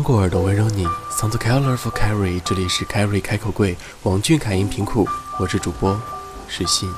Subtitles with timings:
[0.00, 5.06] 穿过耳朵温柔你，Sound colorful carry，这里是 Carry 开口柜，王俊凯音频库，
[5.38, 6.00] 我是主播
[6.48, 6.90] 石信。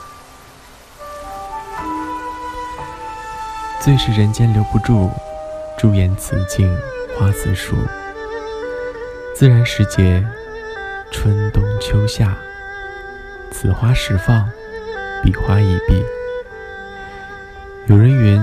[3.81, 5.11] 最是人间留不住，
[5.77, 6.73] 朱颜辞镜
[7.19, 7.75] 花似树。
[9.35, 10.25] 自然时节，
[11.11, 12.37] 春冬秋夏，
[13.51, 14.49] 此花时放，
[15.25, 16.05] 彼花已闭。
[17.89, 18.41] 有人云：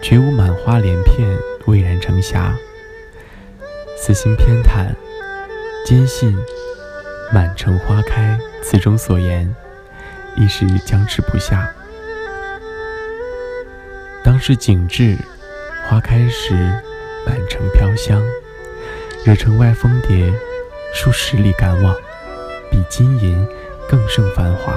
[0.00, 1.28] 绝无满花连片，
[1.66, 2.56] 蔚然成霞。
[4.04, 4.92] 此心偏袒，
[5.86, 6.36] 坚信
[7.32, 9.54] “满城花开”词中所言，
[10.34, 11.72] 一时僵持不下。
[14.24, 15.16] 当是景致，
[15.86, 16.52] 花开时，
[17.24, 18.20] 满城飘香，
[19.24, 20.34] 惹城外蜂蝶
[20.92, 21.94] 数十里赶往，
[22.72, 23.46] 比金银
[23.88, 24.74] 更胜繁华。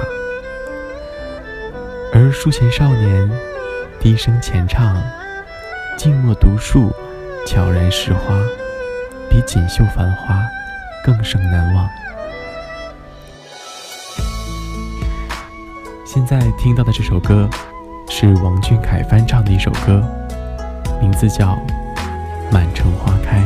[2.14, 3.32] 而书前少年
[4.00, 5.02] 低声浅唱，
[5.98, 6.94] 静默读树，
[7.48, 8.40] 悄然拾花。
[9.36, 10.42] 比锦绣繁花
[11.04, 11.90] 更胜难忘。
[16.06, 17.50] 现在听到的这首歌
[18.10, 20.02] 是王俊凯翻唱的一首歌，
[21.02, 21.48] 名字叫
[22.50, 23.42] 《满城花开》。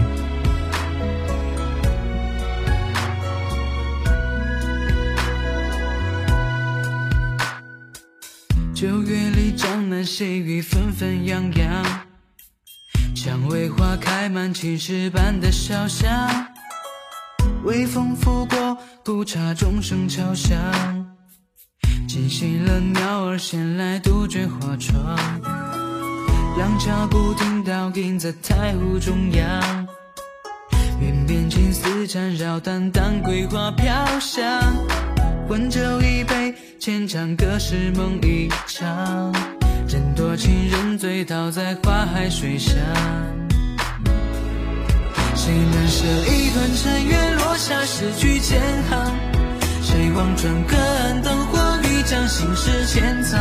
[8.76, 11.84] 九月里，江南细雨纷纷扬扬。
[13.50, 16.08] 蔷薇花开满青石板的小巷，
[17.64, 20.56] 微风拂过，古刹钟声敲响，
[22.08, 25.04] 惊醒了鸟儿衔来杜鹃花窗。
[26.60, 29.88] 廊桥古亭倒映在太湖中央，
[31.02, 34.46] 云边青丝缠绕，淡淡桂花飘香。
[35.48, 39.34] 温酒一杯，浅唱隔世梦一场。
[40.20, 42.76] 多情人醉倒在花海水上，
[45.34, 48.60] 谁能舍一段尘缘落下诗句千
[48.90, 49.16] 行？
[49.82, 53.40] 谁望穿隔岸灯火欲将心事潜藏？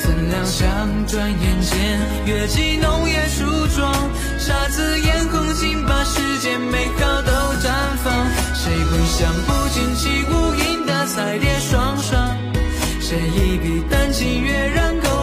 [0.00, 0.68] 怎料想
[1.06, 3.94] 转眼间月季浓夜初妆，
[4.40, 7.30] 姹紫嫣红尽把世间美好都
[7.62, 7.70] 绽
[8.02, 8.26] 放。
[8.52, 12.36] 谁会想不见起无影的彩蝶双双？
[13.00, 14.92] 谁一笔丹青跃然？
[15.00, 15.21] 勾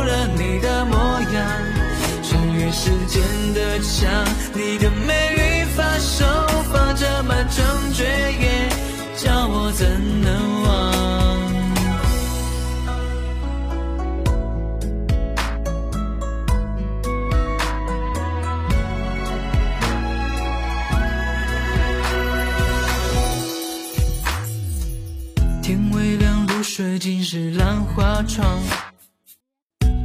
[4.60, 6.26] 你的美玉发手
[6.70, 8.70] 放着满城绝艳，
[9.16, 9.88] 叫我怎
[10.22, 10.70] 能忘？
[25.64, 28.60] 天微亮，露水浸湿兰花窗。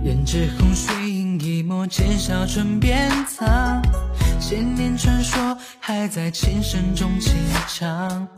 [0.05, 3.83] 胭脂红，水印一抹，浅笑唇边藏。
[4.55, 7.35] 千年传说还在琴声中轻
[7.67, 8.29] 唱。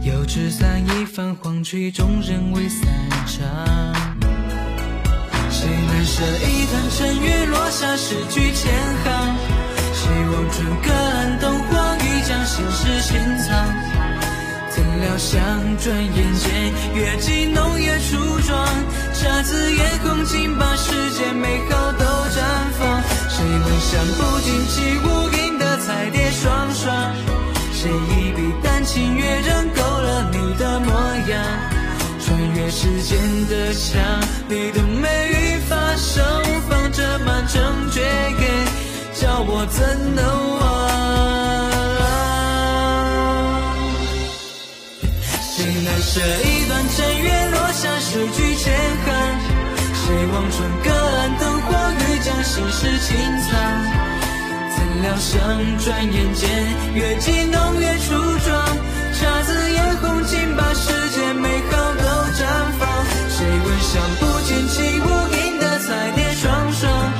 [0.00, 2.86] 油纸伞一泛，黄曲终人未散
[3.26, 3.42] 场。
[5.50, 8.72] 谁难舍一段尘缘，落下诗句千
[9.02, 9.36] 行？
[9.92, 13.66] 谁望穿隔岸灯火，欲将心事潜藏？
[14.70, 15.40] 怎料想
[15.78, 18.68] 转眼间，月季浓夜初妆，
[19.12, 22.38] 姹紫嫣红尽把世间美好都绽
[22.78, 23.02] 放。
[23.28, 25.06] 谁能想不尽起无
[25.36, 25.55] 影的
[26.06, 26.94] 彩蝶双双？
[27.72, 30.92] 谁一笔丹青跃然勾勒你的模
[31.28, 31.44] 样？
[32.24, 33.18] 穿越时间
[33.48, 34.00] 的墙，
[34.48, 36.22] 你的美玉发手
[36.68, 38.40] 放着满城绝艳，
[39.14, 40.24] 叫我怎能
[40.60, 40.62] 忘？
[45.42, 48.72] 谁难舍一段尘缘落下诗句千
[49.04, 49.10] 行，
[49.92, 51.66] 谁望穿隔岸灯火
[51.98, 53.16] 欲将心事轻
[53.50, 54.05] 藏？
[55.02, 56.48] 两声转眼间
[56.94, 58.14] 月季浓月初
[58.44, 58.66] 妆，
[59.12, 62.02] 姹紫嫣红竟把世间美好都
[62.32, 62.40] 绽
[62.78, 62.88] 放。
[63.28, 65.04] 谁闻香不见起舞
[65.36, 67.12] 引得彩蝶双双？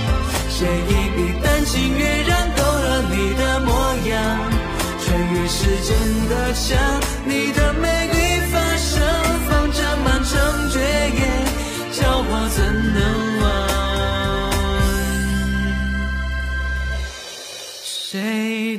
[0.48, 3.70] 谁一笔丹青跃然勾勒你的模
[4.08, 4.16] 样？
[5.04, 5.96] 穿越时间
[6.28, 6.76] 的墙，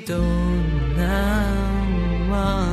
[0.07, 0.15] 都
[0.95, 1.53] 难
[2.29, 2.65] 忘。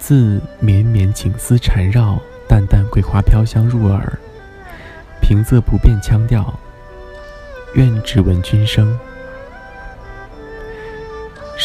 [0.00, 4.18] 自绵绵锦丝缠绕，淡淡桂花飘香入耳。
[5.22, 6.52] 平仄不变腔调，
[7.74, 8.98] 愿只闻君声。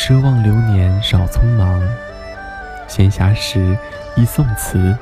[0.06, 1.82] 奢望流年少匆忙，
[2.90, 3.78] 闲暇时
[4.18, 4.94] 忆宋词。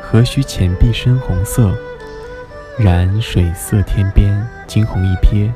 [0.00, 1.74] 何须浅碧深红色？
[2.78, 5.50] 染水色天边惊鸿一瞥，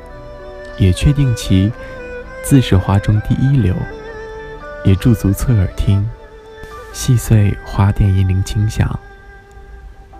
[0.79, 1.71] 也确定其
[2.43, 3.73] 自是花中第一流。
[4.85, 6.05] 也驻足侧耳听，
[6.93, 8.99] 细碎花钿银铃轻响，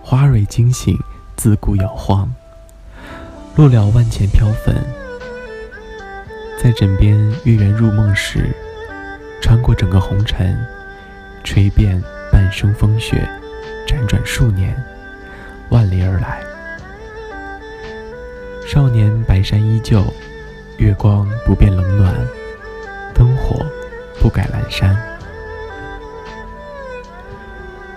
[0.01, 0.97] 花蕊惊醒
[1.35, 2.33] 自顾摇晃，
[3.57, 5.04] 落了万钱飘粉。
[6.65, 8.49] 在枕边月圆入梦时，
[9.39, 10.57] 穿过整个红尘，
[11.43, 12.01] 吹遍
[12.31, 13.29] 半生风雪，
[13.85, 14.75] 辗转数年，
[15.69, 16.41] 万里而来。
[18.65, 20.11] 少年白衫依旧，
[20.79, 22.15] 月光不变冷暖，
[23.13, 23.63] 灯火
[24.19, 24.97] 不改阑珊。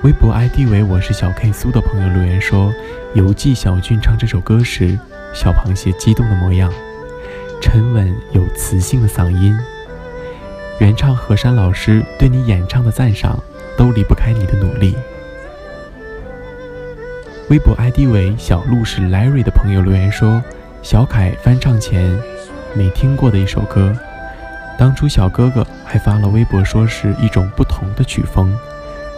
[0.03, 2.71] 微博 ID 为我是小 K 苏的朋友留言说，
[3.15, 4.99] 犹记小俊唱这首歌时，
[5.33, 6.71] 小螃蟹激动的模样。
[7.61, 9.57] 沉稳有磁性的嗓音，
[10.79, 13.39] 原唱何山老师对你演唱的赞赏，
[13.77, 14.97] 都离不开你的努力。
[17.51, 20.43] 微博 ID 为小鹿是 Larry 的朋友留言说，
[20.83, 22.17] 小凯翻唱前
[22.75, 23.97] 没听过的一首歌，
[24.79, 28.57] 当初小哥哥还发了微博说是一种不同的曲风，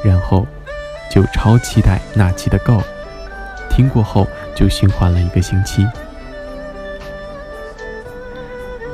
[0.03, 0.47] 然后
[1.11, 2.83] 就超期待那期的 Go，
[3.69, 5.87] 听过后就循环了一个星期。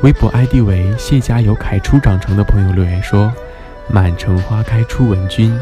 [0.07, 3.33] 微博 ID 为谢家有凯初长成的朋友留言说
[3.91, 5.53] ：“满城花开初闻君，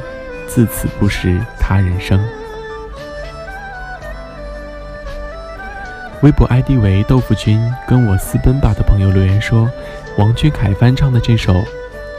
[0.46, 2.22] 自此不识他人声。”
[6.20, 7.58] 微博 ID 为豆腐君
[7.88, 9.66] 跟我私奔吧的朋友留言说
[10.18, 11.64] ：“王俊凯翻唱的这首，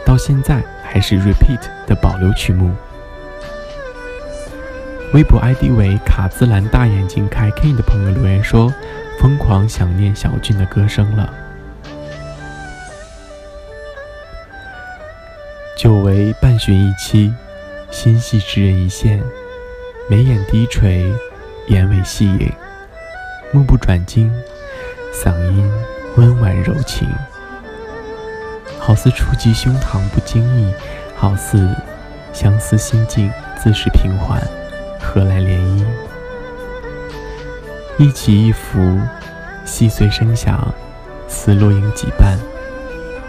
[0.04, 2.74] 到现在还是 Repeat 的保留曲目。”
[5.14, 8.74] 微博 ID 为卡姿兰大眼睛开 King 的朋友留言说
[9.22, 11.32] ：“疯狂想念小俊的歌声了。”
[15.76, 17.30] 久违半寻一期，
[17.90, 19.22] 心系之人一现。
[20.08, 21.04] 眉眼低垂，
[21.66, 22.50] 眼尾细影，
[23.52, 24.32] 目不转睛，
[25.12, 25.70] 嗓音
[26.16, 27.06] 温婉柔情，
[28.78, 30.72] 好似触及胸膛不经意，
[31.14, 31.68] 好似
[32.32, 33.30] 相思心境
[33.62, 34.40] 自是平缓，
[34.98, 35.84] 何来涟漪？
[37.98, 38.98] 一起一伏，
[39.66, 40.74] 细碎声响，
[41.28, 42.38] 似落英几瓣，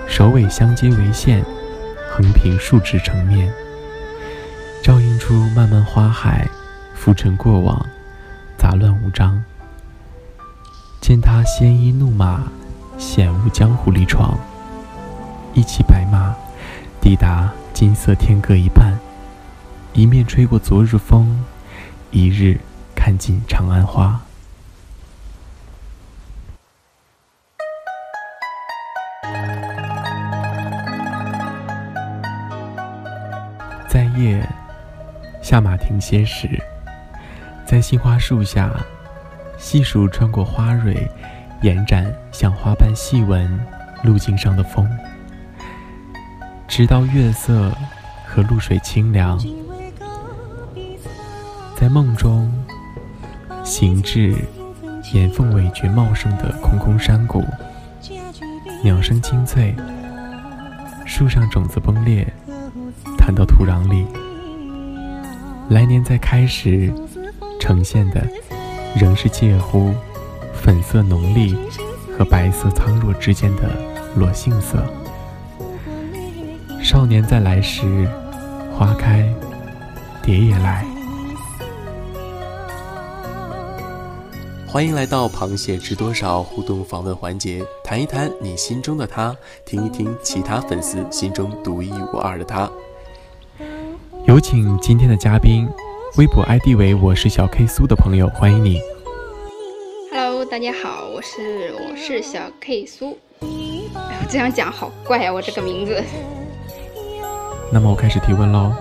[0.08, 1.44] 首尾相接为线。
[2.18, 3.54] 横平竖直成面，
[4.82, 6.50] 照映出漫漫花海，
[6.96, 7.86] 浮沉过往，
[8.58, 9.40] 杂乱无章。
[11.00, 12.42] 见他鲜衣怒马，
[12.98, 14.36] 险误江湖离闯。
[15.54, 16.36] 一骑白马，
[17.00, 18.98] 抵达金色天各一半，
[19.94, 21.46] 一面吹过昨日风，
[22.10, 22.60] 一日
[22.96, 24.20] 看尽长安花。
[35.48, 36.62] 下马停歇时，
[37.66, 38.70] 在杏花树下
[39.58, 41.10] 细数穿过花蕊，
[41.62, 43.58] 延展像花瓣细纹
[44.04, 44.86] 路径上的风，
[46.68, 47.72] 直到月色
[48.26, 49.40] 和露水清凉，
[51.78, 52.52] 在梦中
[53.64, 54.36] 行至
[55.14, 57.42] 岩缝尾蕨茂盛的空空山谷，
[58.84, 59.74] 鸟声清脆，
[61.06, 62.28] 树上种子崩裂。
[63.18, 64.06] 弹到土壤里，
[65.70, 66.94] 来年再开时，
[67.60, 68.26] 呈现的
[68.96, 69.94] 仍是介乎
[70.54, 71.58] 粉色浓丽
[72.18, 73.70] 和白色苍若之间的
[74.16, 74.82] 裸杏色。
[76.82, 78.08] 少年再来时，
[78.74, 79.30] 花开，
[80.24, 80.86] 蝶也来。
[84.66, 92.70] 欢迎来到螃蟹知多少互动访问环节，谈一谈你心中的他，听一听其他粉丝心中独一无二的他。
[94.28, 95.66] 有请今天的嘉宾，
[96.18, 98.82] 微博 ID 为我是小 K 苏的朋友，欢迎你。
[100.12, 103.18] Hello，大家好，我是我是小 K 苏。
[103.40, 103.48] 哎，
[103.96, 106.04] 我这样讲好怪啊，我这个名字。
[107.72, 108.74] 那么我开始提问喽。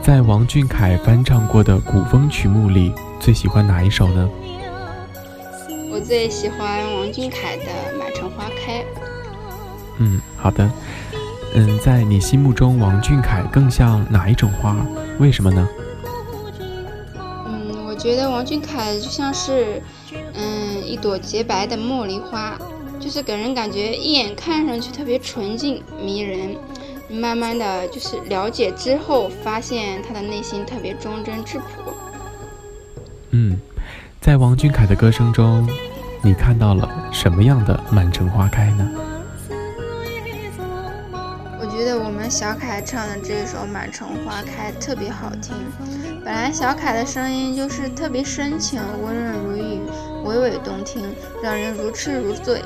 [0.00, 4.30] 在王俊凯翻唱过的古风曲目里，最喜欢哪一首呢？
[5.90, 7.64] 我最喜欢王俊凯的
[7.98, 8.78] 《满城花开》。
[9.98, 10.66] 嗯，好的。
[11.54, 14.76] 嗯，在你心目中，王俊凯更像哪一种花？
[15.18, 15.68] 为什么呢？
[17.18, 19.82] 嗯，我觉得王俊凯就像是，
[20.34, 22.56] 嗯，一朵洁白的茉莉花，
[23.00, 26.56] 就是给人感觉一眼看上去特别纯净迷人。
[27.12, 31.92] 慢慢的就是了解之后，发现他的内心特别忠贞质朴。
[33.30, 33.58] 嗯，
[34.20, 35.68] 在王俊凯的歌声中，
[36.22, 38.88] 你看到了什么样的满城花开呢？
[42.30, 45.52] 小凯唱的这首《满城花开》特别好听。
[46.24, 49.80] 本来小凯的声音就是特别深情、温润如玉、
[50.24, 52.62] 娓娓动听，让人如痴如醉。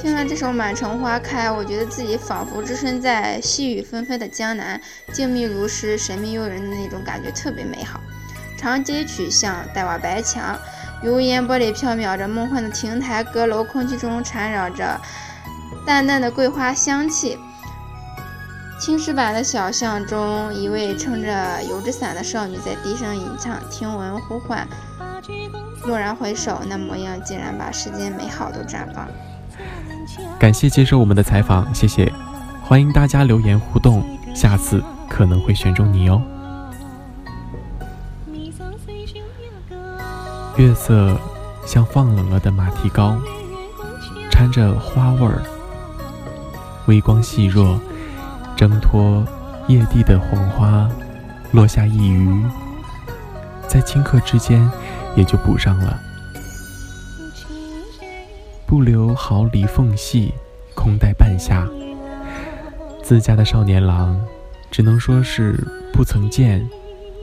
[0.00, 4.80] 听了这首《满城花开》，我觉得自己仿佛置身在细雨纷纷的江南，
[5.12, 8.00] 静谧如诗、神秘诱人的那种感觉特别美好。
[8.56, 10.56] 长街曲巷，黛瓦白墙，
[11.02, 15.00] 油烟玻璃飘渺着梦幻的亭台阁楼，空气中缠绕着
[15.84, 17.36] 淡淡的桂花香气。
[18.78, 24.66] 青石板的小巷中，一位撑着油纸伞的少女在低声吟唱，听闻呼唤。
[25.84, 29.08] 蓦然回首，那模样竟然把世间美好都绽放。
[30.38, 32.12] 感谢接受我们的采访，谢谢，
[32.62, 36.22] 欢迎大家留言互动，下次可能会选中你哦。
[40.56, 41.18] 月色
[41.66, 43.16] 像放冷了的马蹄糕，
[44.30, 45.42] 掺着花味儿，
[46.86, 47.80] 微光细弱。
[48.58, 49.24] 挣脱
[49.68, 50.90] 叶地的红花，
[51.52, 52.44] 落下一隅，
[53.68, 54.68] 在顷刻之间
[55.14, 55.96] 也就补上了，
[58.66, 60.34] 不留毫厘缝隙，
[60.74, 61.68] 空待半夏。
[63.00, 64.20] 自家的少年郎，
[64.72, 66.68] 只能说是不曾见，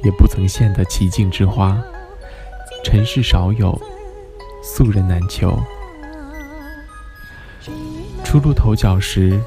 [0.05, 1.77] 也不曾现的奇境之花，
[2.81, 3.77] 尘世少有，
[4.63, 5.59] 素人难求。
[8.23, 9.37] 初露头角时。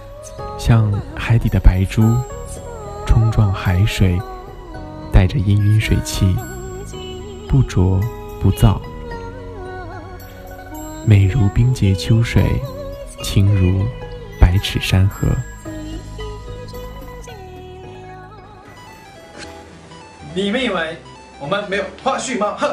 [0.68, 2.02] 像海底的白珠，
[3.06, 4.20] 冲撞海水，
[5.10, 6.36] 带着氤氲水汽，
[7.48, 7.98] 不浊
[8.38, 8.78] 不燥，
[11.06, 12.44] 美如冰洁秋水，
[13.22, 13.82] 清如
[14.38, 15.26] 百尺山河。
[20.34, 20.98] 你们以为
[21.40, 22.54] 我们没有花絮吗？
[22.58, 22.68] 哼！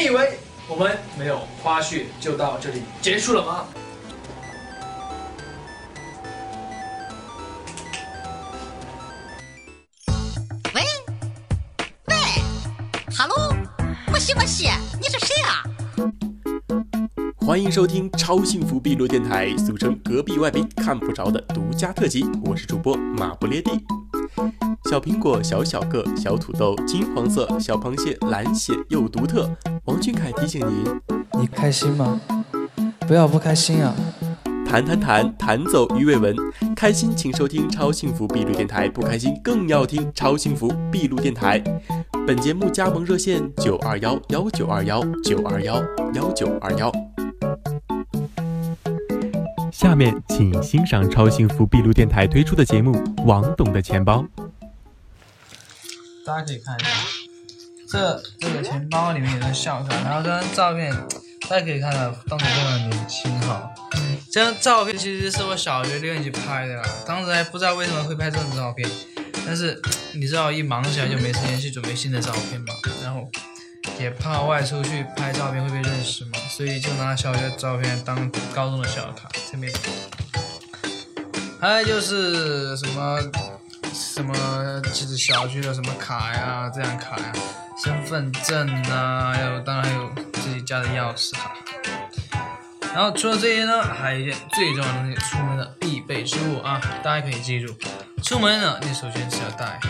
[0.00, 3.66] 你以为我们没有花絮就到这里结束了吗？
[10.74, 10.82] 喂
[12.06, 12.16] 喂
[13.14, 13.54] ，Hello，
[14.06, 15.68] 莫西莫西，你是谁啊？
[17.36, 23.72] 欢迎收听超幸福碧螺电台，俗称隔壁外宾看不着的独家特辑，我是主播马不列蒂。
[24.90, 29.50] 小苹果，小小个，小土豆，金黄色；小螃蟹，蓝血又独特。
[29.84, 31.00] 王俊凯提醒您：
[31.40, 32.20] 你开心吗？
[33.06, 33.94] 不要不开心啊！
[34.66, 36.34] 弹弹弹弹走鱼尾纹，
[36.76, 41.62] 开心请收听超幸福闭路电台，不开心更要听超幸福闭路电台。
[42.26, 45.82] 本节目加盟热线：九二幺幺九二幺九二幺
[46.14, 47.19] 幺九二幺。
[49.80, 52.92] 下面请欣赏超幸福闭路电台推出的节目
[53.24, 54.18] 《王董的钱包》。
[56.22, 56.90] 大家可以看一下，
[57.88, 60.94] 这这个钱包里面有张笑卡，然后这张照片，
[61.48, 63.70] 大家可以看到当时非常年轻哈。
[64.30, 68.86] 这张照片其实是我小学六年级拍的，当时还不知道为什么会拍这种照片，
[69.46, 69.80] 但是
[70.12, 73.26] 你知道一忙起来就没时间去准备新的照片嘛，然后
[73.98, 79.28] 也怕外出去拍照片会被认识嘛，所以就拿小学照片当高中的小卡。
[79.50, 79.72] 这边
[81.60, 83.18] 还有就是什么？
[83.92, 87.32] 什么就是小区的什么卡呀，这样卡呀，
[87.82, 91.54] 身份证啊，还有当然还有自己家的钥匙卡。
[92.94, 97.74] 然后除了这些呢，还有一件最重要的东西，出门的必备之物啊，大家可以记住，
[98.22, 99.80] 出门呢，你首先是要带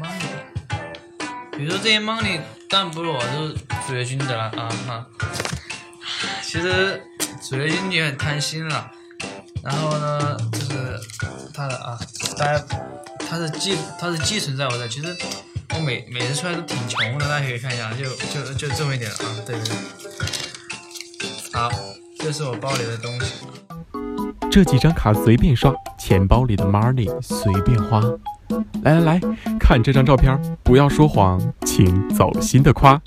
[0.00, 1.56] money。
[1.56, 3.54] 比如说这些 money，但不是我，是
[3.86, 5.06] 主角君的了啊哈。
[6.42, 7.02] 其实
[7.42, 8.90] 主角君也很贪心了，
[9.62, 11.00] 然后呢，就是
[11.54, 11.98] 他的啊，
[12.38, 12.64] 大家。
[13.30, 14.88] 他是寄，他是寄存在我的。
[14.88, 15.14] 其实
[15.74, 19.18] 我每每次出来都挺穷的，大家可以看一下，就就就这么一点啊。
[19.44, 19.76] 对对对。
[21.52, 21.70] 好，
[22.18, 23.34] 这是我包里的东西。
[24.50, 28.00] 这几张卡随便刷，钱包里的 money 随便花。
[28.82, 29.20] 来来来
[29.68, 32.98] 看这张照片，不要说谎，请走心的夸。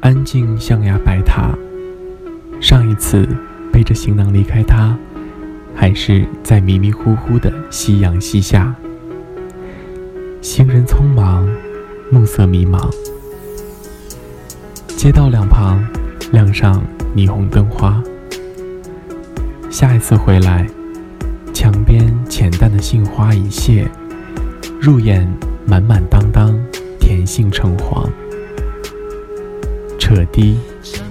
[0.00, 1.56] 安静象牙白塔，
[2.60, 3.28] 上一次
[3.72, 4.98] 背着行囊离开它。
[5.72, 8.74] 还是在迷迷糊糊的夕阳西下，
[10.42, 11.48] 行人匆忙，
[12.10, 12.92] 暮色迷茫，
[14.88, 15.80] 街道两旁
[16.32, 16.82] 亮上
[17.14, 18.02] 霓虹灯花。
[19.70, 20.66] 下一次回来，
[22.38, 23.88] 浅淡的杏花已谢，
[24.78, 25.26] 入眼
[25.64, 26.54] 满满当当
[27.00, 28.06] 甜杏橙黄，
[29.98, 30.58] 扯低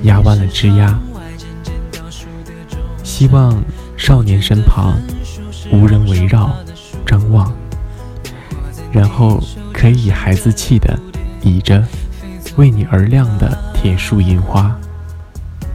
[0.03, 0.94] 压弯了枝桠，
[3.03, 3.60] 希望。
[3.98, 5.00] 少年身旁
[5.72, 6.55] 无人围绕，
[7.08, 7.51] 张望，
[8.91, 9.41] 然后
[9.74, 10.96] 可以孩子气的
[11.41, 11.84] 倚着
[12.55, 14.77] 为你而亮的铁树银花，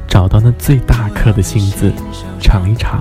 [0.06, 1.92] 找到那最大颗的杏子，
[2.40, 3.00] 尝一尝。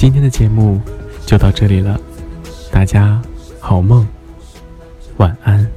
[0.00, 0.80] 今天的节目
[1.26, 2.00] 就到这里了，
[2.72, 3.20] 大家
[3.60, 4.08] 好梦，
[5.18, 5.70] 晚安。